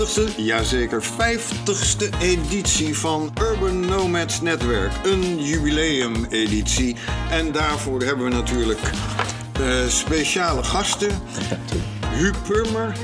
[0.00, 4.92] 50ste, jazeker 50ste editie van Urban Nomads Netwerk.
[5.04, 6.96] Een jubileumeditie.
[7.30, 8.78] En daarvoor hebben we natuurlijk
[9.60, 11.10] uh, speciale gasten.
[12.12, 12.96] Huub Purmer,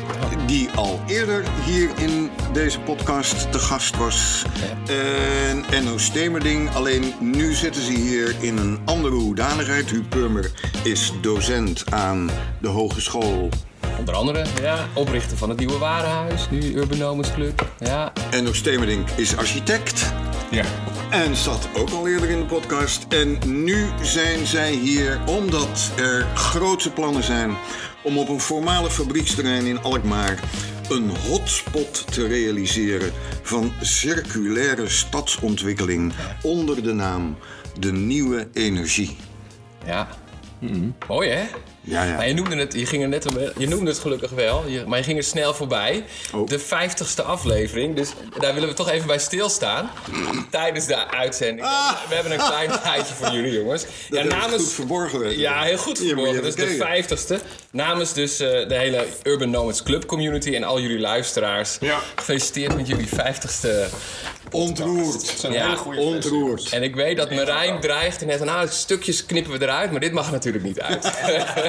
[0.47, 4.45] die al eerder hier in deze podcast te gast was.
[4.89, 6.75] En Enno Stemerding.
[6.75, 9.91] Alleen nu zitten ze hier in een andere hoedanigheid.
[9.91, 10.51] Huub Purmer
[10.83, 13.49] is docent aan de Hogeschool
[13.99, 17.71] Onder andere, ja, oprichter van het Nieuwe Warenhuis, nu Urban Nomads Club.
[17.79, 18.13] Ja.
[18.31, 20.13] Enno Stemerding is architect.
[20.51, 20.65] Ja.
[21.11, 23.07] En zat ook al eerder in de podcast.
[23.09, 27.57] En nu zijn zij hier omdat er grootse plannen zijn
[28.03, 30.41] om op een formale fabrieksterrein in Alkmaar
[30.89, 37.37] een hotspot te realiseren van circulaire stadsontwikkeling onder de naam
[37.79, 39.17] De Nieuwe Energie.
[39.87, 40.09] Ja.
[41.09, 41.45] Mooi hè?
[41.87, 42.17] Ja, ja.
[42.17, 43.27] Maar je noemde het, je ging er net,
[43.59, 46.05] je noemde het gelukkig wel, je, maar je ging er snel voorbij.
[46.35, 46.47] Oh.
[46.49, 49.91] De 50ste aflevering, dus daar willen we toch even bij stilstaan.
[50.51, 51.69] Tijdens de uitzending.
[52.09, 53.85] We hebben een klein feitje voor jullie, jongens.
[54.09, 55.39] Dat heb ik goed verborgen.
[55.39, 56.43] Ja, heel goed verborgen.
[56.43, 57.19] Dus de kijken.
[57.19, 57.43] 50ste.
[57.71, 61.77] Namens dus eh, de hele Urban Nomads Club community en al jullie luisteraars.
[61.81, 62.01] Ja.
[62.15, 63.95] Gefeliciteerd met jullie 50ste.
[64.51, 65.33] Ontroerd.
[65.37, 66.69] zijn Ja, hele goede Ontroerd.
[66.71, 70.13] En ik weet dat Marijn dreigde net van, nou, stukjes knippen we eruit, maar dit
[70.13, 71.05] mag er natuurlijk niet uit.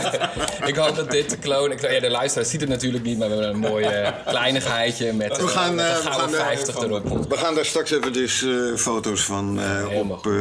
[0.71, 1.71] ik hoop dat dit de kloon...
[1.71, 5.13] ik- Ja, de luisteraar ziet het natuurlijk niet, maar we hebben een mooi eh, kleinigheidje
[5.13, 7.29] met, We gaan, met eh, een we gaan daar 50 erop.
[7.29, 10.25] We gaan daar straks even dus eh, foto's van eh, op.
[10.25, 10.31] eh,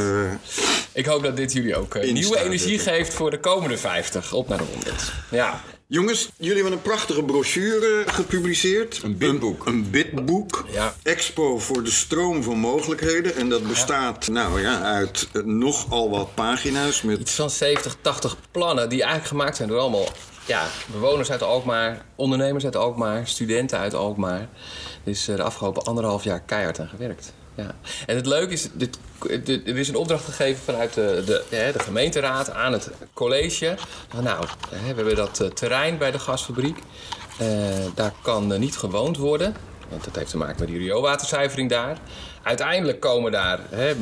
[0.93, 4.33] Ik hoop dat dit jullie ook eh, nieuwe energie geeft voor de komende 50.
[4.33, 5.13] Op naar de 100.
[5.31, 5.61] Ja.
[5.89, 9.01] Jongens, jullie hebben een prachtige brochure gepubliceerd.
[9.03, 9.67] Een bidboek.
[9.67, 10.67] Een, een bidboek.
[10.73, 10.95] Ja.
[11.03, 13.35] Expo voor de stroom van mogelijkheden.
[13.35, 17.03] En dat bestaat nou ja, uit eh, nogal wat pagina's.
[17.03, 20.09] Met Iets van 70, 80 plannen die eigenlijk gemaakt zijn door allemaal
[20.47, 24.49] ja, bewoners uit Alkmaar, ondernemers uit Alkmaar, studenten uit Alkmaar.
[25.05, 27.33] Dus eh, de afgelopen anderhalf jaar keihard aan gewerkt.
[27.57, 27.75] Ja.
[28.07, 28.99] En het leuke is, dit,
[29.45, 33.77] er is een opdracht gegeven vanuit de, de, gemeenteraad aan het college.
[34.23, 36.79] Nou, hè, we hebben dat eh, terrein bij de gasfabriek.
[37.39, 37.49] Eh,
[37.95, 39.55] daar kan eh, niet gewoond worden.
[39.89, 41.99] Want dat heeft te maken met die rioolwaterzuivering daar.
[42.43, 43.95] Uiteindelijk komen daar hè,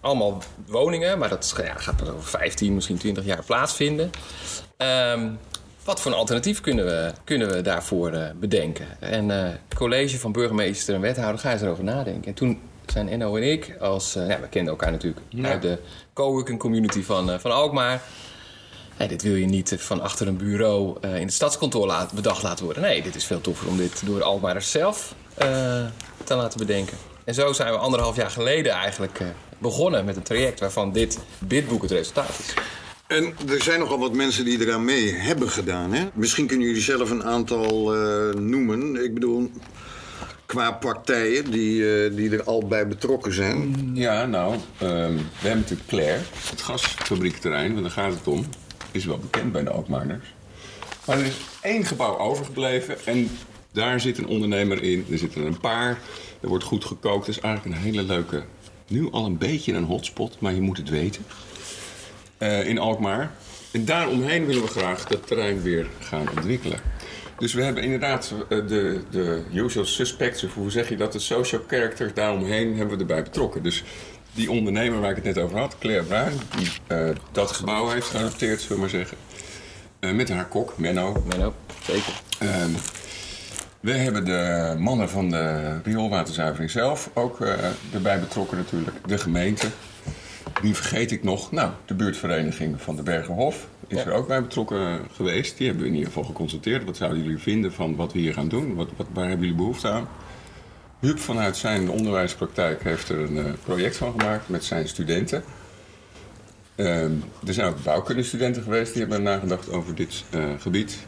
[0.00, 4.10] allemaal woningen, maar dat ja, gaat pas over 15, misschien 20 jaar plaatsvinden.
[4.76, 5.28] Ehm,
[5.84, 8.86] wat voor een alternatief kunnen we, kunnen we daarvoor bedenken?
[9.00, 12.24] En het college van burgemeester en wethouder eens erover nadenken.
[12.24, 12.60] En toen
[12.92, 15.78] zijn Enno en ik, als, eh, ja, we kenden elkaar natuurlijk uit de
[16.12, 18.02] coworking community van, eh, van Alkmaar.
[18.96, 22.42] Hey, dit wil je niet van achter een bureau eh, in het stadskantoor laat, bedacht
[22.42, 22.82] laten worden.
[22.82, 25.84] Nee, dit is veel toffer om dit door de Alkmaarders zelf eh,
[26.24, 26.96] te laten bedenken.
[27.24, 29.26] En zo zijn we anderhalf jaar geleden eigenlijk eh,
[29.58, 32.54] begonnen met een traject waarvan dit bidboek het resultaat is.
[33.06, 35.92] En er zijn nogal wat mensen die eraan mee hebben gedaan.
[35.92, 36.08] Hè?
[36.14, 39.04] Misschien kunnen jullie zelf een aantal eh, noemen.
[39.04, 39.50] Ik bedoel,
[40.52, 43.90] qua partijen die, eh, die er al bij betrokken zijn.
[43.94, 46.20] Ja, nou, ehm, we hebben natuurlijk Claire,
[46.50, 48.44] het gasfabriekterrein, want daar gaat het om.
[48.90, 50.34] Is wel bekend bij de Alkmaarders.
[51.06, 53.30] Maar er is één gebouw overgebleven en
[53.72, 55.06] daar zit een ondernemer in.
[55.10, 55.98] Er zitten een paar,
[56.40, 57.26] er wordt goed gekookt.
[57.26, 58.42] Het is eigenlijk een hele leuke,
[58.88, 61.24] nu al een beetje een hotspot, maar je moet het weten.
[62.38, 63.30] eh, in Alkmaar.
[63.70, 66.78] En daaromheen willen we graag dat terrein weer gaan ontwikkelen.
[67.42, 71.18] Dus we hebben inderdaad eh, de, de usual suspects, of hoe zeg je dat, de
[71.18, 73.62] social characters daaromheen hebben we erbij betrokken.
[73.62, 73.84] Dus
[74.32, 78.06] die ondernemer waar ik het net over had, Claire Bruin, die eh, dat gebouw heeft
[78.06, 79.16] geadopteerd, zullen we maar zeggen.
[80.00, 81.22] Eh, met haar kok, Menno.
[81.26, 81.54] Menno,
[81.84, 82.12] zeker.
[82.38, 82.70] Ehm,
[83.80, 87.40] we hebben de mannen van de rioolwaterzuivering zelf ook
[87.92, 88.96] erbij betrokken natuurlijk.
[89.06, 89.66] De gemeente.
[90.62, 91.52] Wie vergeet ik nog?
[91.52, 94.04] Nou, de buurtvereniging van de Bergenhof is Ja.
[94.04, 95.56] er ook bij betrokken geweest.
[95.56, 96.84] Die hebben we in ieder geval geconsulteerd.
[96.84, 98.74] Wat zouden jullie vinden van wat we hier gaan doen?
[98.74, 100.08] Wat, wat, waar hebben jullie behoefte aan?
[101.00, 105.44] Huub vanuit zijn onderwijspraktijk heeft er een eh, project van gemaakt met zijn studenten.
[106.74, 107.12] Ehm,
[107.46, 110.98] er zijn ook bouwkundestudenten geweest die hebben nagedacht over dit eh, gebied.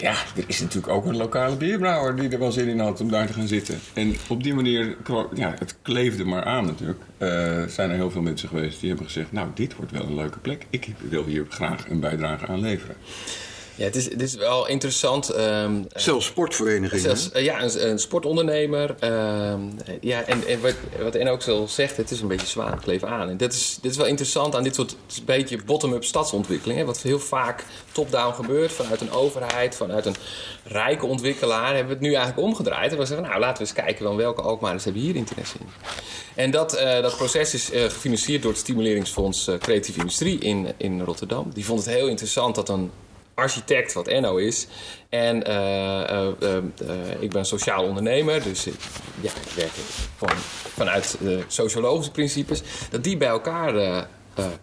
[0.00, 3.10] Ja, er is natuurlijk ook een lokale bierbrouwer die er wel zin in had om
[3.10, 3.78] daar te gaan zitten.
[3.94, 4.96] En op die manier,
[5.34, 7.00] ja, het kleefde maar aan natuurlijk.
[7.18, 9.32] Eh, zijn er heel veel mensen geweest die hebben gezegd...
[9.32, 10.66] nou, dit wordt wel een leuke plek.
[10.70, 12.96] Ik wil hier graag een bijdrage aan leveren.
[13.76, 15.28] Ja, het is, het is wel interessant.
[15.28, 17.02] ehm, Zelfs sportverenigingen.
[17.02, 18.94] Zelfs, eh, ja, een, een sportondernemer.
[18.98, 19.60] ehm,
[20.00, 23.02] ja, en, en wat, wat En ook zo zegt, het is een beetje zwaar, kleef
[23.02, 23.28] aan.
[23.28, 26.78] En dat is, dit is wel interessant aan dit soort een beetje bottom-up stadsontwikkeling.
[26.78, 30.16] Hè, wat heel vaak top-down gebeurt vanuit een overheid, vanuit een
[30.64, 31.66] rijke ontwikkelaar.
[31.66, 32.92] Hebben we het nu eigenlijk omgedraaid.
[32.92, 35.66] En we zeggen, nou laten we eens kijken dan welke Alkmaarders hebben hier interesse in.
[36.34, 41.50] En dat, eh, dat proces is gefinancierd door het Stimuleringsfonds Creatieve Industrie in, in Rotterdam.
[41.54, 42.90] Die vond het heel interessant dat een
[43.36, 44.66] architect, wat Enno is.
[45.08, 46.62] En eh, eh, eh,
[47.20, 48.80] ik ben sociaal ondernemer, dus ik,
[49.20, 49.70] ja, ik werk
[50.16, 50.28] van,
[50.74, 52.62] vanuit eh, sociologische principes.
[52.90, 54.06] Dat die bij elkaar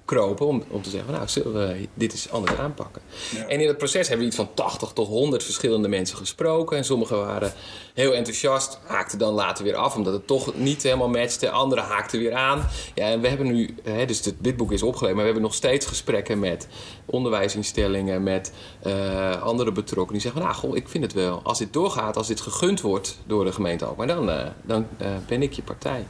[0.06, 3.02] kropen om, om te zeggen: van, Nou, zullen we dit eens anders aanpakken?
[3.48, 6.78] En in het proces hebben we iets van 80 tot 100 verschillende mensen gesproken.
[6.78, 7.54] En sommigen waren
[7.94, 11.50] heel enthousiast, haakten dan later weer af, omdat het toch niet helemaal matchte.
[11.50, 12.68] Anderen haakten weer aan.
[12.96, 15.54] Ja, en we hebben nu, hè, dus het witboek is opgeleverd, maar we hebben nog
[15.54, 16.68] steeds gesprekken met
[17.06, 20.22] onderwijsinstellingen, met eh, andere betrokkenen.
[20.22, 21.40] Die zeggen: van, Nou, goh, ik vind het wel.
[21.44, 24.88] Als dit doorgaat, als dit gegund wordt door de gemeente ook, maar dan, eh, dan
[24.98, 26.06] eh, ben ik je partij.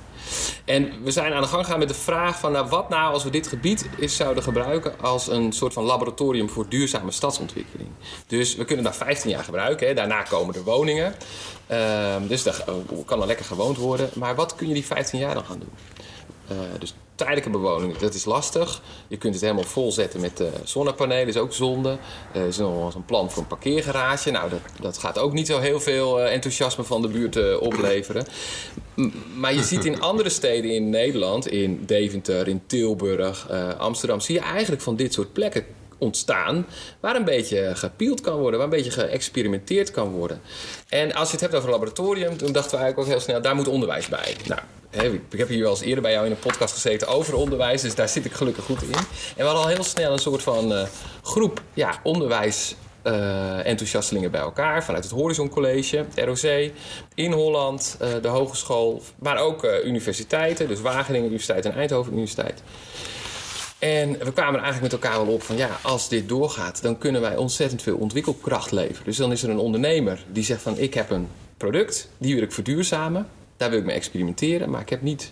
[0.65, 3.23] En we zijn aan de gang gegaan met de vraag van nou, wat nou als
[3.23, 7.89] we dit gebied is zouden gebruiken als een soort van laboratorium voor duurzame stadsontwikkeling.
[8.27, 9.87] Dus we kunnen daar 15 jaar gebruiken.
[9.87, 9.93] Hè.
[9.93, 11.15] Daarna komen er woningen.
[11.67, 12.63] Ehm, dus daar
[13.05, 14.09] kan er lekker gewoond worden.
[14.13, 15.71] Maar wat kun je die 15 jaar dan gaan doen?
[16.47, 18.81] Eh, dus tijdelijke bewoning, dat is lastig.
[19.07, 21.97] Je kunt het helemaal volzetten met eh, zonnepanelen, is ook zonde.
[22.33, 24.31] Eh, er is nog een plan voor een parkeergarage.
[24.31, 28.25] Nou, dat, dat gaat ook niet zo heel veel enthousiasme van de buurt opleveren.
[29.35, 34.41] Maar je ziet in andere steden in Nederland, in Deventer, in Tilburg, Amsterdam, zie je
[34.41, 35.65] eigenlijk van dit soort plekken
[36.03, 36.65] ontstaan
[36.99, 40.41] waar een beetje gepield kan worden, waar een beetje geëxperimenteerd kan worden.
[40.89, 43.55] En als je het hebt over laboratorium, toen dachten we eigenlijk ook heel snel, daar
[43.55, 44.35] moet onderwijs bij.
[44.47, 44.61] Nou,
[45.29, 47.95] ik heb hier wel eens eerder bij jou in een podcast gezeten over onderwijs, dus
[47.95, 48.93] daar zit ik gelukkig goed in.
[48.93, 49.05] En
[49.35, 50.87] we hadden al heel snel een soort van eh,
[51.21, 52.75] groep ja, onderwijs.
[53.03, 56.71] eh, bij elkaar vanuit het Horizon College, ROC,
[57.15, 62.63] in Holland, eh, de hogeschool, maar ook universiteiten, dus Wageningen Universiteit en Eindhoven Universiteit.
[63.83, 66.97] En we kwamen er eigenlijk met elkaar wel op van ja, als dit doorgaat, dan
[66.97, 69.03] kunnen wij ontzettend veel ontwikkelkracht leveren.
[69.03, 71.27] Dus dan is er een ondernemer die zegt van ik heb een
[71.57, 73.27] product, die wil ik verduurzamen,
[73.57, 75.31] daar wil ik mee experimenteren, maar ik heb niet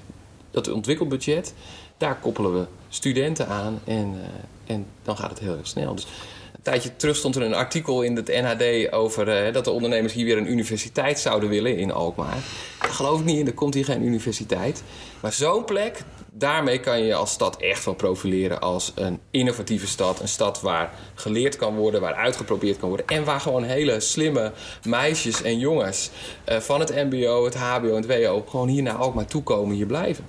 [0.52, 1.54] dat ontwikkelbudget.
[1.98, 4.20] Daar koppelen we studenten aan en,
[4.66, 5.96] eh, en dan gaat het heel erg snel.
[5.96, 6.08] Dus
[6.54, 10.14] een tijdje terug stond er een artikel in het NHD over eh, dat de ondernemers
[10.14, 12.38] hier weer een universiteit zouden willen in Alkmaar.
[12.80, 14.84] Daar geloof ik niet in, er komt hier geen universiteit.
[15.22, 16.04] Maar zo'n plek,
[16.34, 20.20] daarmee kan je als stad echt wel profileren als een innovatieve stad.
[20.20, 23.08] Een stad waar geleerd kan worden, waar uitgeprobeerd kan worden.
[23.08, 24.52] En waar gewoon hele slimme
[24.84, 26.10] meisjes en jongens
[26.44, 29.86] eh, van het MBO, het HBO en het WO gewoon hier naar Alkmaar toekomen, hier
[29.86, 30.26] blijven.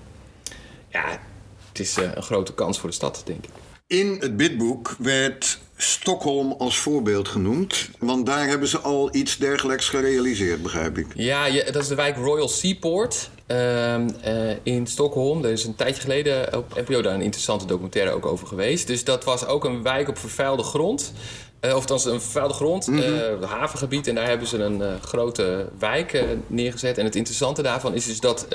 [0.89, 1.21] Ja,
[1.69, 3.62] het is eh, een grote kans voor de stad, denk ik.
[3.93, 7.89] In het bidboek werd Stockholm als voorbeeld genoemd.
[7.99, 11.07] Want daar hebben ze al iets dergelijks gerealiseerd, begrijp ik.
[11.15, 15.45] Ja, je, dat is de wijk Royal Seaport ehm, eh, in Stockholm.
[15.45, 18.87] Er is een tijdje geleden op NPO daar een interessante documentaire ook over geweest.
[18.87, 21.13] Dus dat was ook een wijk op vervuilde grond.
[21.61, 24.07] Eh, of althans een vervuilde grond, eh, havengebied.
[24.07, 26.99] En daar hebben ze een grote wijk neergezet.
[26.99, 28.47] En het interessante daarvan is dus dat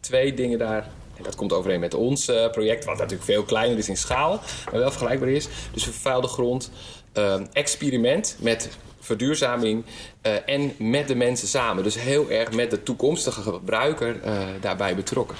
[0.00, 0.90] twee dingen daar...
[1.22, 4.40] Dat komt overeen met ons eh, project, wat natuurlijk veel kleiner is in schaal,
[4.70, 5.48] maar wel vergelijkbaar is.
[5.72, 6.70] Dus vervuilde grond,
[7.12, 8.68] eh, experiment met
[9.00, 9.84] verduurzaming
[10.20, 11.84] eh, en met de mensen samen.
[11.84, 14.16] Dus heel erg met de toekomstige gebruiker
[14.60, 15.36] daarbij betrokken.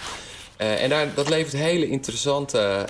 [0.57, 2.87] En daar, dat levert hele interessante,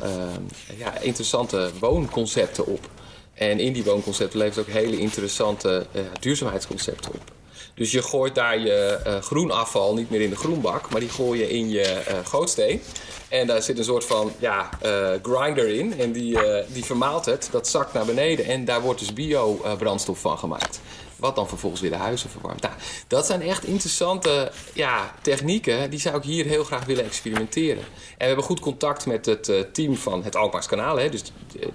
[0.76, 2.88] ja, interessante woonconcepten op.
[3.34, 5.86] En in die woonconcepten levert ook hele interessante
[6.20, 7.39] duurzaamheidsconcepten op.
[7.80, 11.50] Dus je gooit daar je groenafval niet meer in de groenbak, maar die gooi je
[11.50, 12.82] in je eh gootsteen.
[13.28, 17.48] En daar zit een soort van ja, eh, grinder in en die, die vermaalt het.
[17.50, 20.80] Dat zakt naar beneden en daar wordt dus bio-brandstof van gemaakt.
[21.16, 22.62] Wat dan vervolgens weer de huizen verwarmt.
[22.62, 22.74] Nou,
[23.06, 25.90] dat zijn echt interessante ja, technieken.
[25.90, 27.82] Die zou ik hier heel graag willen experimenteren.
[27.82, 30.96] En we hebben goed contact met het team van het Alkmaars Kanaal.
[30.96, 31.22] Hè, dus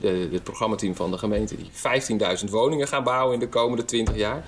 [0.02, 1.56] het programmateam van de gemeente.
[1.56, 1.70] Die
[2.44, 4.44] 15.000 woningen gaan bouwen in de komende 20 jaar.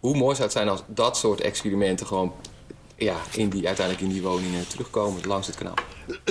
[0.00, 2.34] Hoe mooi zou het zijn als dat soort experimenten gewoon
[2.96, 5.74] ja, in die, uiteindelijk in die woningen terugkomen langs het kanaal.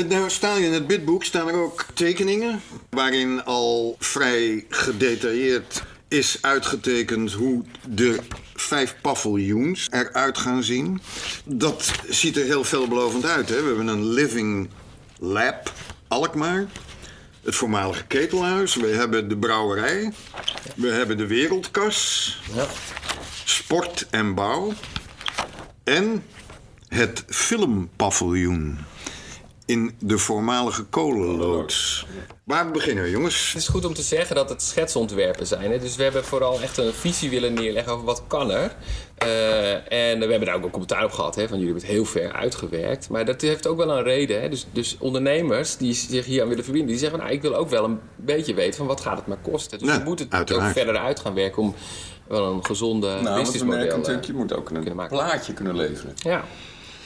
[0.07, 7.33] Nou staan in het bidboek staan er ook tekeningen waarin al vrij gedetailleerd is uitgetekend
[7.33, 8.19] hoe de
[8.55, 11.01] vijf paviljoens eruit gaan zien.
[11.45, 13.49] Dat ziet er heel veelbelovend uit.
[13.49, 13.61] Hè?
[13.61, 14.69] We hebben een living
[15.19, 15.73] lab,
[16.07, 16.67] Alkmaar.
[17.43, 18.75] Het voormalige ketelhuis.
[18.75, 20.13] We hebben de brouwerij.
[20.75, 22.37] We hebben de wereldkas.
[22.53, 22.67] Ja.
[23.49, 24.73] Sport en bouw.
[25.83, 26.23] En
[26.87, 28.77] het filmpaviljoen.
[29.65, 32.05] in de voormalige kolenloods.
[32.43, 33.47] Waar we beginnen, jongens?
[33.53, 35.71] Het is goed om te zeggen dat het schetsontwerpen zijn.
[35.71, 35.79] Hè?
[35.79, 38.75] Dus we hebben vooral echt een visie willen neerleggen over wat kan er.
[39.23, 41.35] Uh, en we hebben daar ook een commentaar op gehad.
[41.35, 43.09] Hè, van jullie hebben het heel ver uitgewerkt.
[43.09, 44.41] Maar dat heeft ook wel een reden.
[44.41, 44.49] Hè?
[44.49, 46.91] Dus, dus ondernemers die zich hier aan willen verbinden...
[46.91, 49.37] die zeggen, nou, ik wil ook wel een beetje weten van wat gaat het maar
[49.41, 49.79] kosten.
[49.79, 50.67] Dus Ja, we moeten het uiteraard.
[50.67, 51.61] ook verder uit gaan werken...
[51.61, 51.75] om
[52.27, 56.13] wel een gezonde Nou, businessmodel merken natuurlijk, je moet ook een kunnen plaatje kunnen leveren.
[56.15, 56.43] Ja,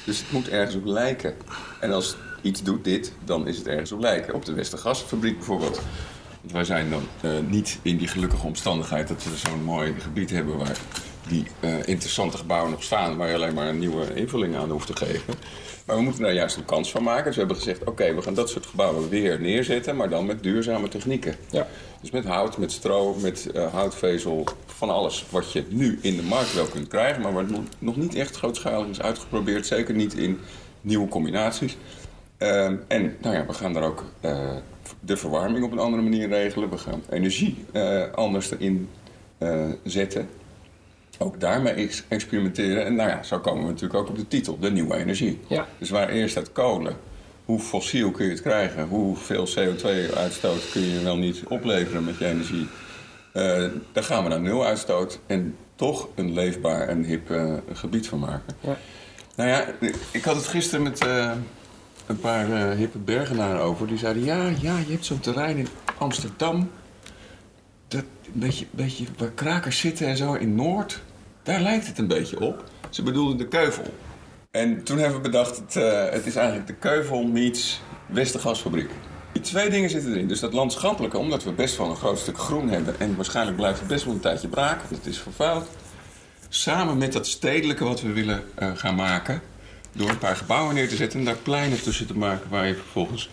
[0.06, 1.34] Dus het moet ergens op lijken.
[1.80, 4.34] En als iets doet dit, dan is het ergens op lijken.
[4.34, 5.82] Op de Westergasfabriek bijvoorbeeld.
[6.42, 10.30] Want wij zijn dan eh, niet in die gelukkige omstandigheid dat we zo'n mooi gebied
[10.30, 10.78] hebben waar
[11.28, 14.88] die eh, interessante gebouwen nog staan, waar je alleen maar een nieuwe invulling aan hoeft
[14.88, 15.34] te geven.
[15.92, 17.24] Maar we moeten daar juist een kans van maken.
[17.24, 20.44] Dus we hebben gezegd, oké, we gaan dat soort gebouwen weer neerzetten, maar dan met
[20.44, 21.36] duurzame technieken.
[21.50, 21.68] Ja.
[22.02, 26.22] Dus met hout, met stro, met eh, houtvezel, van alles wat je nu in de
[26.24, 27.46] markt wel kunt krijgen, maar wat
[27.80, 29.66] nog- niet echt grootschalig is uitgeprobeerd.
[29.66, 30.40] Zeker niet in
[30.82, 31.78] nieuwe combinaties.
[32.38, 34.56] Ehm, en nou ja, we gaan daar ook eh,
[35.00, 36.70] de verwarming op een andere manier regelen.
[36.70, 38.90] We gaan energie eh, anders erin
[39.84, 40.30] zetten.
[41.22, 42.86] Ook daarmee ex- experimenteren.
[42.86, 45.40] En nou ja, zo komen we natuurlijk ook op de titel, de nieuwe energie.
[45.48, 45.68] Ja.
[45.78, 46.96] Dus waar eerst uit kolen,
[47.46, 48.88] hoe fossiel kun je het krijgen?
[48.88, 52.68] Hoeveel CO2-uitstoot kun je wel niet opleveren met je energie?
[53.34, 58.08] Eh daar gaan we naar nul uitstoot en toch een leefbaar en hip eh, gebied
[58.08, 58.56] van maken.
[58.60, 58.78] Ja.
[59.36, 59.66] Nou ja,
[60.12, 61.32] ik had het gisteren met eh,
[62.08, 63.88] een paar hippe bergenaren over.
[63.88, 66.72] Die zeiden, ja, ja, je hebt zo'n terrein in Amsterdam.
[67.88, 71.02] Dat een beetje, beetje waar krakers zitten en zo in Noord.
[71.44, 72.64] Daar lijkt het een beetje op.
[72.90, 73.94] Ze bedoelden de Keuvel.
[74.52, 78.90] En toen hebben we bedacht, het, eh, het is eigenlijk de Keuvel meets Westergasfabriek.
[79.32, 80.28] Die twee dingen zitten erin.
[80.28, 83.00] Dus dat landschappelijke, omdat we best wel een groot stuk groen hebben...
[83.00, 85.70] en waarschijnlijk blijft het best wel een tijdje braak, want het is vervuild...
[86.50, 89.42] samen met dat stedelijke wat we willen eh, gaan maken...
[89.92, 92.50] door een paar gebouwen neer te zetten en daar pleinen tussen te maken...
[92.50, 93.30] waar je vervolgens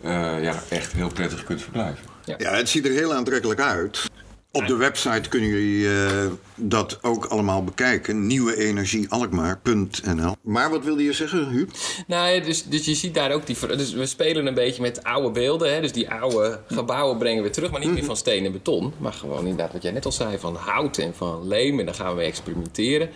[0.00, 2.04] eh, ja, echt heel prettig kunt verblijven.
[2.24, 4.10] Ja, het ziet er heel aantrekkelijk uit.
[4.56, 8.26] Op de website kunnen jullie eh, dat ook allemaal bekijken.
[8.26, 11.70] Nieuweenergiealkmaar.nl Maar wat wilde je zeggen, Huub?
[12.06, 13.56] Nou ja, dus, dus je ziet daar ook die...
[13.66, 15.74] Dus we spelen een beetje met oude beelden.
[15.74, 15.80] Hè?
[15.80, 17.70] Dus die oude gebouwen brengen we terug.
[17.70, 18.92] Maar niet meer van steen en beton.
[18.98, 20.38] Maar gewoon inderdaad wat jij net al zei.
[20.38, 21.78] Van hout en van leem.
[21.78, 23.10] En daar gaan we experimenteren.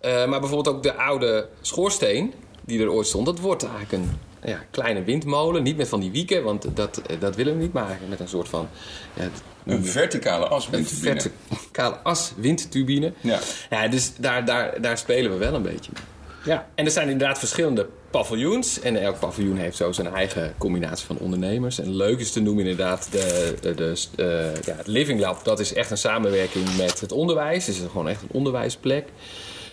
[0.00, 2.34] Eh, maar bijvoorbeeld ook de oude schoorsteen...
[2.64, 3.26] die er ooit stond.
[3.26, 4.10] Dat wordt eigenlijk een
[4.44, 5.62] ja, kleine windmolen.
[5.62, 6.42] Niet met van die wieken.
[6.42, 8.08] Want dat, eh, dat willen we niet maken.
[8.08, 8.68] Met een soort van...
[9.14, 9.28] Ja,
[9.64, 11.20] Een verticale een aswindturbine.
[11.48, 13.12] verticale as windturbine.
[13.20, 13.38] Ja.
[13.70, 16.02] ja dus daar, daar, daar spelen we wel een beetje mee.
[16.44, 16.68] Ja.
[16.74, 18.80] En er zijn inderdaad verschillende paviljoens.
[18.80, 21.78] En elk paviljoen heeft zo zijn eigen combinatie van ondernemers.
[21.78, 25.44] En leuk is te noemen inderdaad de, de, de, eh, ja, het Living Lab.
[25.44, 27.66] Dat is echt een samenwerking met het onderwijs.
[27.66, 29.08] Het is gewoon echt een onderwijsplek.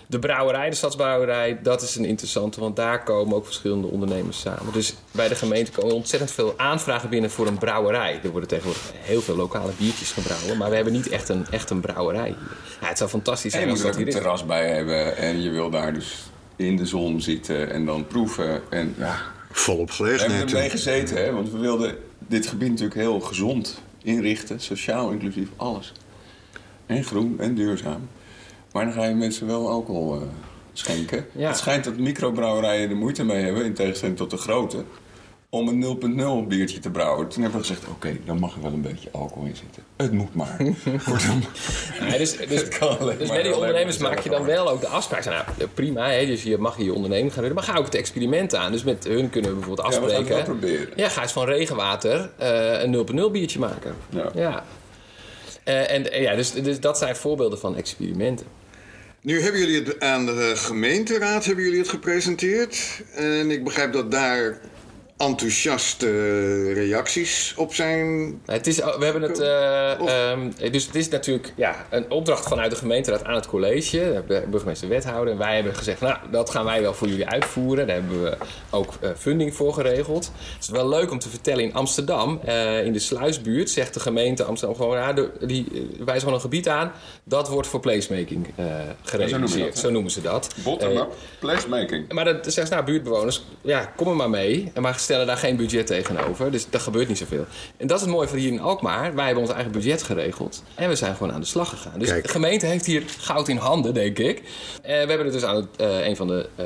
[0.08, 2.60] De brouwerij, de stadsbrouwerij, dat is een interessante.
[2.60, 4.74] Want daar komen ook verschillende ondernemers samen.
[4.74, 8.20] Dus bij de gemeente komen ontzettend veel aanvragen binnen voor een brouwerij.
[8.24, 10.58] Er worden tegenwoordig heel veel lokale biertjes gebrouwen.
[10.58, 12.58] Maar we hebben niet echt een, echt een brouwerij hier.
[12.82, 14.20] Ja, het zou fantastisch En je zijn moet als er ook hier een is.
[14.22, 16.16] terras bij hebben en je wil daar dus
[16.56, 18.62] in de zon zitten en dan proeven.
[18.70, 19.22] En ja,
[19.52, 20.52] Volop we hebben gelegenheid.
[20.54, 24.60] ermee gezeten, hè, want we wilden dit gebied natuurlijk heel gezond inrichten.
[24.60, 25.92] Sociaal, inclusief, alles.
[26.86, 28.10] En groen en duurzaam.
[28.76, 30.22] Maar dan ga je mensen wel alcohol eh,
[30.74, 31.26] schenken.
[31.32, 31.48] Ja.
[31.48, 34.84] Het schijnt dat microbrouwerijen er moeite mee hebben, in tegenstelling tot de grote,
[35.50, 37.28] om een 0.0 biertje te brouwen.
[37.28, 39.84] Toen hebben we gezegd, oké, dan mag er wel een beetje alcohol in zitten.
[39.96, 40.58] Het moet maar.
[41.06, 41.44] Kortom,
[42.00, 44.70] Ja, dus, dus, Het kan alleen dus maar bij die ondernemers maak je dan wel
[44.70, 45.26] ook de afspraak.
[45.26, 47.54] Nou, prima, hè, dus je mag je onderneming gaan doen.
[47.54, 48.72] Maar ga ook het experiment aan.
[48.72, 50.38] Dus met hun kunnen we bijvoorbeeld Ja, we gaan afspreken.
[50.38, 50.94] het wel proberen.
[50.96, 53.96] Ja, ga eens van regenwater eh, een 0.0 biertje maken.
[54.34, 54.64] Ja.
[55.64, 58.64] Eh, en ja, dus, dus dat zijn voorbeelden van experimenten.
[59.26, 63.02] Nu hebben jullie het aan de gemeenteraad hebben jullie het gepresenteerd.
[63.14, 64.60] En ik begrijp dat daar
[65.18, 68.34] enthousiaste reacties op zijn.
[68.46, 69.92] Het is, we hebben het, eh,
[70.32, 74.44] ehm, dus het is natuurlijk ja, een opdracht vanuit de gemeenteraad aan het college, de
[74.50, 75.34] burgemeester wethouder.
[75.34, 77.88] En wij hebben gezegd, nou, dat gaan wij wel voor jullie uitvoeren.
[77.88, 78.38] Daar hebben we
[78.70, 80.32] ook eh, funding voor geregeld.
[80.54, 84.00] Het is wel leuk om te vertellen, in Amsterdam, eh, in de sluisbuurt, zegt de
[84.00, 85.68] gemeente Amsterdam gewoon, ja, de- die
[85.98, 86.92] wijzen gewoon een gebied aan.
[87.24, 88.66] Dat wordt voor placemaking eh
[89.04, 89.66] gerealiseerd.
[89.66, 89.80] dat, hè?
[89.80, 90.56] zo noemen ze dat.
[90.64, 92.14] Bottom-up placemaking.
[92.14, 94.72] maar dat zegt nou, buurtbewoners, ja, kom er maar mee.
[94.80, 96.52] Maar stellen daar geen budget tegenover.
[96.52, 97.46] Dus er gebeurt niet zoveel.
[97.78, 99.16] En dat is het mooie van hier in Alkmaar.
[99.16, 100.64] Wij hebben ons eigen budget geregeld.
[100.76, 102.00] En we zijn gewoon aan de slag gegaan.
[102.00, 102.24] Dus Kijk.
[102.24, 104.38] de gemeente heeft hier goud in handen, denk ik.
[104.38, 104.44] Eh,
[104.82, 106.66] we hebben het dus aan het, eh, een van de eh,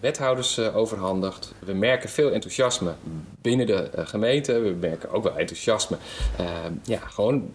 [0.00, 1.54] wethouders eh, overhandigd.
[1.58, 2.94] We merken veel enthousiasme
[3.40, 4.60] binnen de eh, gemeente.
[4.60, 5.96] We merken ook wel enthousiasme
[6.36, 6.46] eh,
[6.84, 7.52] ja, gewoon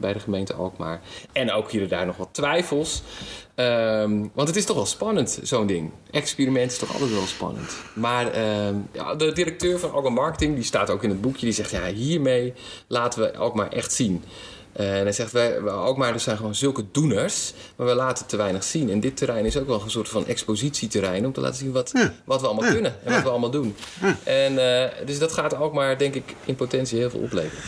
[0.00, 1.00] bij de gemeente Alkmaar.
[1.32, 3.02] En ook hier en daar nog wat twijfels.
[3.54, 5.90] Ehm, want het is toch wel spannend, zo'n ding.
[6.10, 7.76] Experiment is toch altijd wel spannend.
[7.94, 11.54] Maar ehm, ja, de directeur van Alkmaar Marketing, die staat ook in het boekje, die
[11.54, 12.54] zegt: ja, hiermee
[12.86, 14.24] laten we Alkmaar echt zien.
[14.72, 18.64] En hij zegt, wij, wij Alkmaar zijn gewoon zulke doeners, maar we laten te weinig
[18.64, 18.90] zien.
[18.90, 21.90] En dit terrein is ook wel een soort van expositieterrein om te laten zien wat,
[21.92, 22.12] Ja.
[22.24, 22.72] wat we allemaal Ja.
[22.72, 23.14] kunnen en Ja.
[23.14, 23.74] wat we allemaal doen.
[24.22, 27.62] En, eh, dus dat gaat Alkmaar, denk ik, in potentie heel veel opleveren.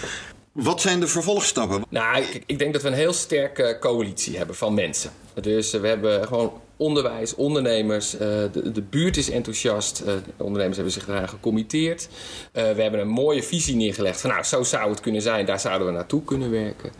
[0.52, 1.84] Wat zijn de vervolgstappen?
[1.88, 5.10] Nou, ik, ik denk dat we een heel sterke coalitie hebben van mensen.
[5.40, 8.14] Dus eh, we hebben gewoon onderwijs, ondernemers.
[8.14, 8.18] eh,
[8.52, 10.00] de, de buurt is enthousiast.
[10.00, 12.08] eh, de ondernemers hebben zich eraan gecommitteerd.
[12.52, 15.46] We hebben een mooie visie neergelegd van nou, zo zou het kunnen zijn.
[15.46, 16.92] Daar zouden we naartoe kunnen werken.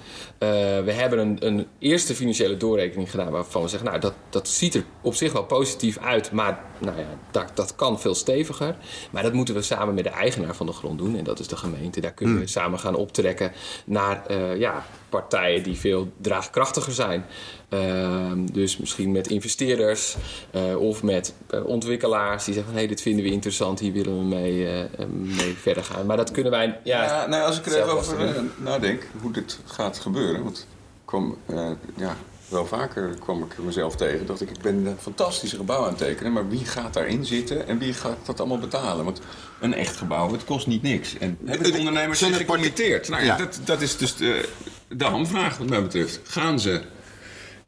[0.85, 4.75] We hebben een, een eerste financiële doorrekening gedaan waarvan we zeggen nou, dat, dat ziet
[4.75, 6.31] er op zich wel positief uit.
[6.33, 8.77] Maar nou ja, dat, dat kan veel steviger.
[9.11, 11.17] Maar dat moeten we samen met de eigenaar van de grond doen.
[11.17, 12.01] En dat is de gemeente.
[12.01, 13.53] Daar kunnen we samen gaan optrekken
[13.85, 14.85] naar ja,
[15.21, 17.25] partijen die veel draagkrachtiger zijn.
[17.69, 20.17] Ehm, dus misschien met investeerders
[20.51, 24.19] eh, of met eh, ontwikkelaars die zeggen van hé, dit vinden we interessant, hier willen
[24.19, 26.07] we mee, eh, mee verder gaan.
[26.07, 26.81] Maar dat kunnen wij.
[26.85, 30.43] Ja, Ja, nou, als ik er even over nadenk hoe dit gaat gebeuren.
[30.43, 30.67] Want
[31.05, 32.17] kwam, eh, ja,
[32.49, 34.27] wel vaker kwam ik mezelf tegen.
[34.27, 36.33] Dacht ik, ik ben een fantastische gebouw aan het tekenen.
[36.33, 39.05] Maar wie gaat daarin zitten en wie gaat dat allemaal betalen?
[39.05, 39.21] Want
[39.61, 41.19] een echt gebouw, het kost niet niks.
[41.19, 43.09] En hebben de ondernemers zijn zich gecommitteerd?
[43.09, 43.37] Nou, Ja.
[43.37, 43.45] ja.
[43.45, 44.49] dat, dat is dus de,
[44.97, 46.21] de hamvraag wat mij betreft.
[46.23, 46.81] Gaan ze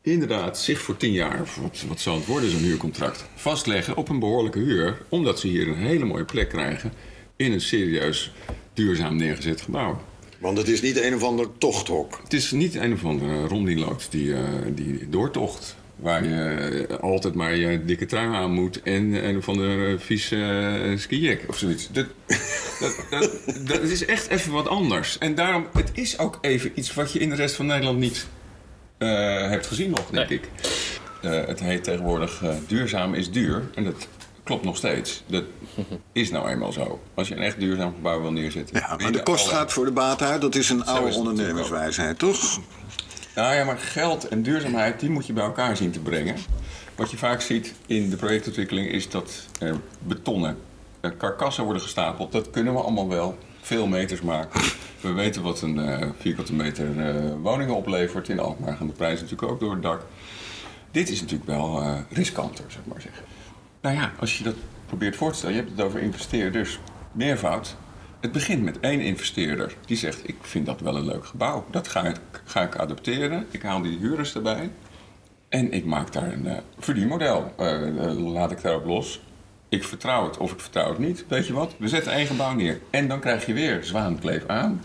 [0.02, 4.08] inderdaad zich voor tien jaar, of wat, wat zal het worden zo'n huurcontract, vastleggen op
[4.08, 5.02] een behoorlijke huur.
[5.08, 6.92] Omdat ze hier een hele mooie plek krijgen
[7.36, 8.32] in een serieus
[8.72, 10.00] duurzaam neergezet gebouw.
[10.38, 12.20] Want het is niet een of ander tochthok.
[12.22, 14.42] Het is niet een of andere rondinlood die, eh,
[14.74, 15.76] die doortocht.
[15.96, 20.36] Waar je eh, altijd maar je dikke trui aan moet en een of andere vieze
[20.36, 21.88] uh, skijek of zoiets.
[21.92, 22.06] Dat,
[22.80, 23.30] dat, dat,
[23.66, 25.18] dat is echt even wat anders.
[25.18, 28.26] En daarom, het is ook even iets wat je in de rest van Nederland niet
[28.98, 29.08] eh,
[29.48, 30.38] hebt gezien nog, denk Nee.
[30.38, 30.48] ik.
[31.22, 33.62] Eh, het heet tegenwoordig eh, duurzaam is duur.
[33.74, 34.08] En dat
[34.42, 35.22] klopt nog steeds.
[35.26, 35.44] Dat
[36.12, 37.00] is nou eenmaal zo.
[37.14, 38.76] Als je een echt duurzaam gebouw wil neerzetten.
[38.80, 40.40] Ja, maar de kost alle- gaat voor de baat uit.
[40.40, 42.60] Dat is een oude ondernemerswijsheid, toch?
[43.36, 46.36] Nou ja, maar geld en duurzaamheid, die moet je bij elkaar zien te brengen.
[46.94, 50.58] Wat je vaak ziet in de projectontwikkeling is dat er betonnen
[51.00, 52.32] eh, karkassen worden gestapeld.
[52.32, 53.38] Dat kunnen we allemaal wel.
[53.60, 54.60] Veel meters maken.
[55.00, 58.28] We weten wat een eh, vierkante meter eh, woningen oplevert.
[58.28, 60.06] In Alkmaar gaan de prijzen natuurlijk ook door het dak.
[60.90, 63.24] Dit is natuurlijk wel eh, riskanter, zeg maar zeggen.
[63.80, 64.54] Nou ja, als je dat
[64.86, 66.78] probeert voor te je hebt het over investeerders,
[67.12, 67.76] meervoud.
[68.20, 71.66] Het begint met één investeerder die zegt: Ik vind dat wel een leuk gebouw.
[71.70, 73.46] Dat ga ik, ga ik adopteren.
[73.50, 74.70] Ik haal die huurders erbij.
[75.48, 77.52] En ik maak daar een eh, verdienmodel.
[77.56, 79.20] Eh, eh, laat ik daarop los.
[79.68, 81.24] Ik vertrouw het of ik vertrouw het niet.
[81.28, 81.74] Weet je wat?
[81.78, 82.80] We zetten één gebouw neer.
[82.90, 84.82] En dan krijg je weer zwaankleef aan.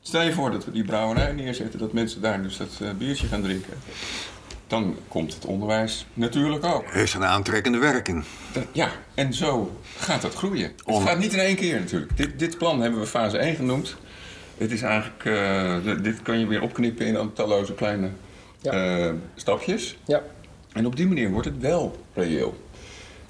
[0.00, 3.42] Stel je voor dat we die brouwerij neerzetten, dat mensen daar dus dat biertje gaan
[3.42, 3.74] drinken.
[4.72, 6.84] Dan komt het onderwijs natuurlijk ook.
[6.86, 8.24] Heeft een aantrekkende werking.
[8.52, 10.72] Dat- ja, en zo gaat dat groeien.
[10.84, 12.16] Om- Het gaat niet in één keer natuurlijk.
[12.16, 13.96] Dit, dit plan hebben we fase 1 genoemd.
[14.58, 18.08] Het is eigenlijk, eh, dit kan je weer opknippen in talloze kleine
[18.58, 18.72] Ja.
[19.06, 19.98] eh, stapjes.
[20.06, 20.22] Ja.
[20.72, 22.62] En op die manier wordt het wel reëel.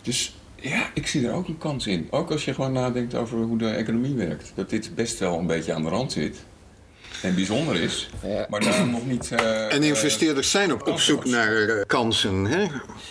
[0.02, 2.06] Dus ja, ik zie er ook een kans in.
[2.10, 4.52] Ook als je gewoon nadenkt over hoe de economie werkt.
[4.54, 6.44] Dat dit best wel een beetje aan de rand zit.
[7.22, 8.46] En bijzonder is, Ja.
[8.48, 9.30] maar daarom nog niet...
[9.32, 12.44] eh, En investeerders zijn ook op zoek naar eh, kansen.
[12.44, 12.66] Hè?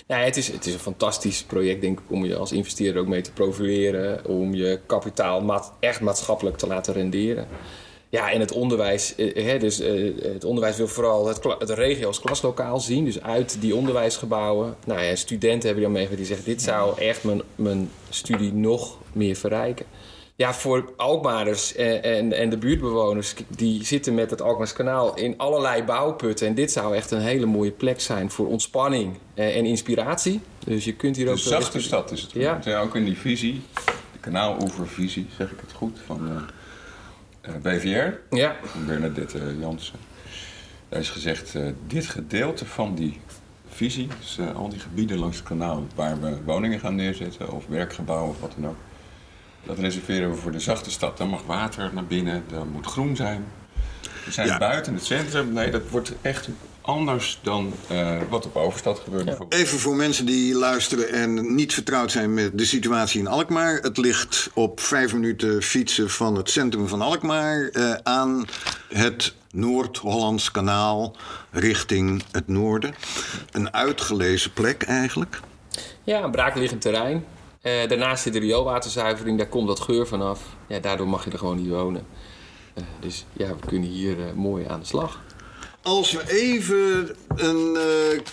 [0.07, 3.07] Nou, het, is, het is een fantastisch project, denk ik, om je als investeerder ook
[3.07, 4.25] mee te profileren.
[4.25, 7.47] Om je kapitaal maat- echt maatschappelijk te laten renderen.
[8.09, 12.19] Ja, en het onderwijs, eh, hè, dus, eh, het onderwijs wil vooral het, regio als
[12.19, 13.05] klaslokaal zien.
[13.05, 14.75] Dus uit die onderwijsgebouwen.
[14.85, 16.51] Nou ja, studenten hebben dan meegewerkt die zeggen...
[16.53, 19.85] dit zou echt mijn, mijn studie nog meer verrijken.
[20.41, 23.33] Ja, voor Alkmaarders en, en, en de buurtbewoners...
[23.47, 26.47] die zitten met het Alkmaars kanaal in allerlei bouwputten.
[26.47, 30.41] En dit zou echt een hele mooie plek zijn voor ontspanning eh, en inspiratie.
[30.65, 31.39] Dus je kunt hier De ook...
[31.39, 32.31] veel zachte stad is het.
[32.31, 32.59] Ja.
[32.63, 32.79] Ja.
[32.79, 33.61] Ook in die visie,
[34.11, 36.29] de kanaaloevervisie, zeg ik het goed, van
[37.41, 39.99] eh, eh, BVR, Ja, van Bernadette Jansen.
[40.89, 43.19] Daar is gezegd, eh, dit gedeelte van die
[43.69, 47.67] visie, dus eh, al die gebieden langs het kanaal waar we woningen gaan neerzetten, of
[47.67, 48.75] werkgebouwen of wat dan ook,
[49.65, 51.17] dat reserveren we voor de zachte stad.
[51.17, 53.45] Dan mag water naar binnen, er moet groen zijn.
[54.25, 54.57] We zijn Ja.
[54.57, 55.53] buiten het centrum.
[55.53, 56.47] Nee, dat wordt echt
[56.81, 59.25] anders dan eh, wat op Overstad gebeurt.
[59.25, 59.61] bijvoorbeeld.
[59.61, 63.73] Even voor mensen die luisteren en niet vertrouwd zijn met de situatie in Alkmaar.
[63.81, 68.45] Het ligt op vijf minuten fietsen van het centrum van Alkmaar eh, aan
[68.93, 71.15] het Noord-Hollands kanaal
[71.51, 72.93] richting het noorden.
[73.51, 75.39] Een uitgelezen plek eigenlijk.
[76.03, 77.23] ja een braakliggend terrein.
[77.61, 80.41] Eh, daarnaast zit de rioolwaterzuivering, daar komt dat geur vanaf.
[80.67, 82.05] Ja, daardoor mag je er gewoon niet wonen.
[82.73, 85.21] Eh, dus ja, we kunnen hier eh, mooi aan de slag.
[85.81, 87.77] Als we even een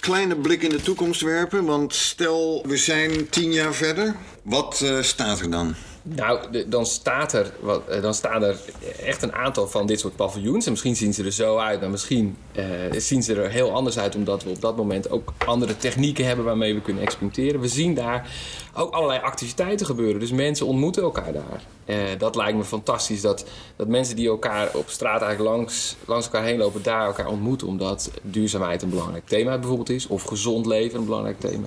[0.01, 5.41] kleine blik in de toekomst werpen, want stel we zijn tien jaar verder, wat staat
[5.41, 5.75] er dan?
[6.17, 8.57] Nou, de- dan, staat er, wat, eh, dan staan er
[9.05, 10.65] echt een aantal van dit soort paviljoens.
[10.65, 12.65] En misschien zien ze er zo uit, maar misschien eh,
[12.97, 14.15] zien ze er heel anders uit...
[14.15, 17.61] omdat we op dat moment ook andere technieken hebben waarmee we kunnen experimenteren.
[17.61, 18.31] We zien daar
[18.75, 20.21] ook allerlei activiteiten gebeuren.
[20.21, 21.63] Dus mensen ontmoeten elkaar daar.
[21.85, 23.45] Eh, dat lijkt me fantastisch, dat,
[23.77, 26.83] dat mensen die elkaar op straat eigenlijk langs, langs elkaar heen lopen...
[26.83, 30.07] daar elkaar ontmoeten, omdat duurzaamheid een belangrijk thema bijvoorbeeld is...
[30.07, 31.67] of gezond leven een belangrijk thema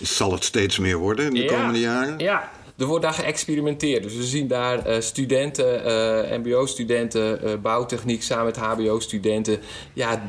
[0.00, 0.16] is.
[0.16, 2.18] Zal het steeds meer worden in de komende jaren?
[2.18, 4.02] Ja, er wordt daar geëxperimenteerd.
[4.02, 9.60] Dus we zien daar eh, studenten, eh, mbo-studenten, eh, bouwtechniek samen met hbo-studenten...
[9.92, 10.22] Ja,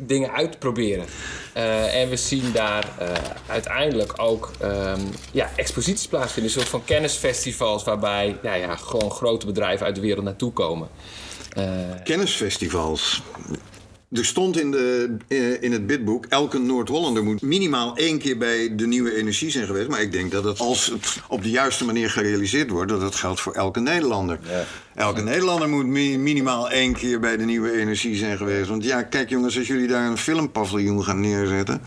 [0.00, 1.04] dingen uitproberen.
[1.92, 2.92] En we zien daar
[3.46, 5.00] uiteindelijk ook ehm,
[5.32, 6.52] ja, exposities plaatsvinden.
[6.52, 10.88] Een soort van kennisfestivals waarbij ja, ja, gewoon grote bedrijven uit de wereld naartoe komen.
[12.04, 13.22] Kennisfestivals.
[14.14, 18.74] Er stond in, de, eh, in het bidboek, elke Noord-Hollander moet minimaal één keer bij
[18.76, 19.88] de nieuwe energie zijn geweest.
[19.88, 23.14] Maar ik denk dat het, als het op de juiste manier gerealiseerd wordt, dat dat
[23.14, 24.38] geldt voor elke Nederlander.
[24.94, 28.68] Elke Nederlander moet mi- minimaal één keer bij de nieuwe energie zijn geweest.
[28.68, 31.82] Want ja, kijk jongens, als jullie daar een filmpaviljoen gaan neerzetten.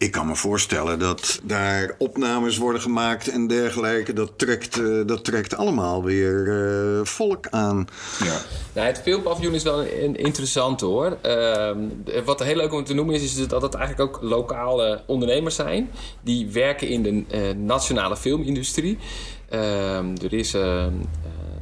[0.00, 4.12] Ik kan me voorstellen dat daar opnames worden gemaakt en dergelijke.
[4.12, 7.88] Dat trekt, eh, dat trekt allemaal weer eh, volk aan.
[8.24, 8.40] Ja.
[8.72, 11.16] Nou, het filmpaviljoen is wel een, een interessante hoor.
[11.22, 11.78] Ehm,
[12.24, 15.90] wat heel leuk om te noemen is, is dat het eigenlijk ook lokale ondernemers zijn.
[16.20, 18.98] Die werken in de eh, nationale filmindustrie.
[19.48, 21.06] Ehm, er is een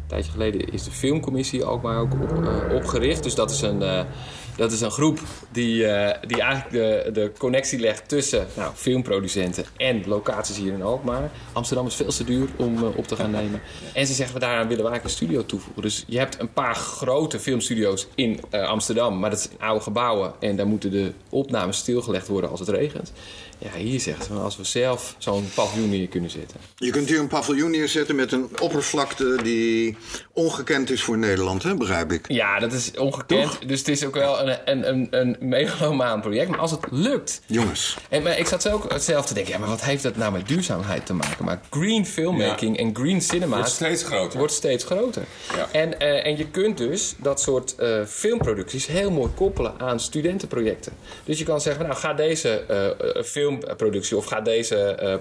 [0.08, 3.22] tijdje geleden is de filmcommissie ook maar ook op, eh, opgericht.
[3.22, 4.00] Dus dat is een, eh,
[4.58, 5.20] dat is een groep
[5.52, 10.82] die, eh, die eigenlijk de, de connectie legt tussen nou, filmproducenten en locaties hier in
[10.82, 11.30] Alkmaar.
[11.52, 13.60] Amsterdam is veel te duur om eh, op te gaan nemen.
[13.92, 15.82] En ze zeggen, daaraan willen we eigenlijk een studio toevoegen.
[15.82, 20.32] Dus je hebt een paar grote filmstudio's in eh, Amsterdam, maar dat zijn oude gebouwen.
[20.40, 23.12] En daar moeten de opnames stilgelegd worden als het regent.
[23.58, 26.60] Ja, hier zeggen ze, als we zelf zo'n paviljoen neer kunnen zetten.
[26.76, 29.96] Je kunt hier een paviljoen neerzetten met een oppervlakte die
[30.32, 32.32] ongekend is voor Nederland, hè, begrijp ik.
[32.32, 33.68] Ja, dat is ongekend.
[33.68, 36.48] Dus het is ook wel een, een, een, een megalomaan project.
[36.48, 39.58] Maar als het lukt, Jongens, En maar ik zat zo ook zelf te denken, ja,
[39.58, 41.44] maar wat heeft dat nou met duurzaamheid te maken?
[41.44, 44.38] Maar green filmmaking en green cinema Wordt steeds groter.
[44.38, 45.22] wordt steeds groter.
[45.56, 45.68] Ja.
[45.72, 50.92] En, eh, en je kunt dus dat soort eh, filmproducties heel mooi koppelen aan studentenprojecten.
[51.24, 55.20] Dus je kan zeggen, nou ga deze eh, filmproductie of ga deze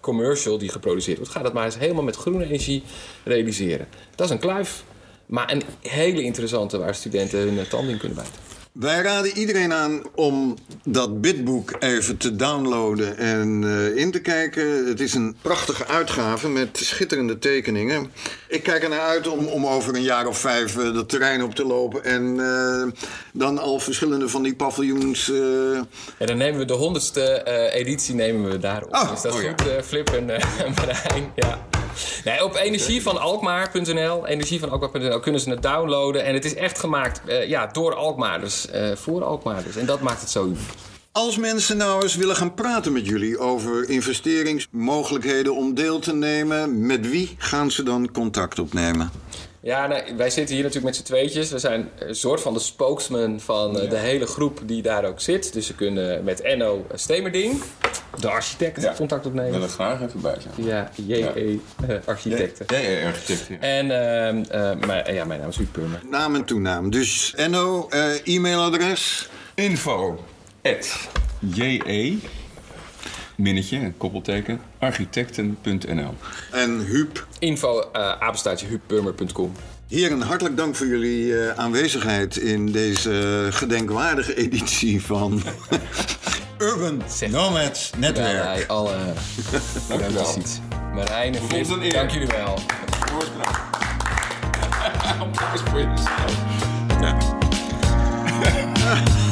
[0.00, 2.82] commercial die geproduceerd wordt, ga dat maar eens helemaal met groene energie
[3.24, 3.86] realiseren.
[4.14, 4.82] Dat is een kluif.
[5.26, 8.51] Maar een hele interessante waar studenten hun tand in kunnen bijten.
[8.72, 14.86] Wij raden iedereen aan om dat bidboek even te downloaden en eh, in te kijken.
[14.86, 18.12] Het is een prachtige uitgave met schitterende tekeningen.
[18.48, 21.42] Ik kijk er naar uit om, om over een jaar of vijf eh, dat terrein
[21.42, 25.30] op te lopen en eh, dan al verschillende van die paviljoens.
[26.18, 28.94] En dan nemen we de honderdste editie nemen we daarop.
[28.94, 29.48] Oh, is dat oh ja.
[29.48, 30.26] goed, eh, Flip en
[30.76, 31.32] Marijn?
[31.34, 31.66] Ja.
[32.24, 36.24] Nee, op energievanalkmaar.nl, energievanalkmaar.nl kunnen ze het downloaden.
[36.24, 39.76] En het is echt gemaakt eh, ja, door Alkmaarders, eh voor Alkmaarders.
[39.76, 40.70] En dat maakt het zo uniek.
[41.12, 46.86] Als mensen nou eens willen gaan praten met jullie over investeringsmogelijkheden om deel te nemen,
[46.86, 49.10] met wie gaan ze dan contact opnemen?
[49.60, 51.50] Ja, nee, wij zitten hier natuurlijk met z'n tweetjes.
[51.50, 55.20] We zijn een soort van de spokesman van eh, de hele groep die daar ook
[55.20, 55.52] zit.
[55.52, 57.62] Dus ze kunnen met Enno Stemerding,
[58.20, 58.94] de architect, Ja.
[58.96, 59.62] contact Ik wil opnemen.
[59.68, 60.54] er graag even bij zijn.
[60.54, 62.66] Via JE eh, Architecten.
[62.68, 63.46] Ja, ja, architect.
[63.48, 63.56] Ja.
[63.58, 66.00] En ehm, eh, mijn, ja, mijn naam is Huub Purmer.
[66.10, 66.90] Naam en toenaam.
[66.90, 69.28] Dus Enno, eh, e-mailadres.
[69.54, 70.24] Info
[70.62, 71.08] at
[71.54, 72.18] je
[73.36, 76.14] minnetje, een koppelteken, architecten.nl.
[76.52, 79.52] En Huub, Info uh, apenstaartje huubpurmer.com.
[79.88, 85.42] heren, hartelijk dank voor jullie eh, aanwezigheid in deze gedenkwaardige editie van
[86.62, 87.02] Urban.
[87.30, 88.42] Nomads Netwerk.
[88.42, 88.96] hij alle
[90.24, 90.60] ziet.
[90.94, 91.92] Marijn en een eer.
[91.92, 92.58] dank jullie wel.
[95.20, 96.36] Applaus voor jezelf.
[97.00, 97.16] Ja.